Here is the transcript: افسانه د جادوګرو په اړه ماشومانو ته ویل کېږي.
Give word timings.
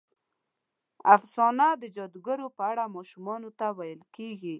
افسانه 1.15 1.67
د 1.81 1.83
جادوګرو 1.95 2.47
په 2.57 2.63
اړه 2.71 2.83
ماشومانو 2.95 3.49
ته 3.59 3.67
ویل 3.77 4.01
کېږي. 4.15 4.49